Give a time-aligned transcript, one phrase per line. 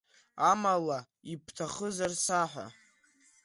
[0.49, 0.99] Амала
[1.31, 2.67] ибҭахызар саҳәа!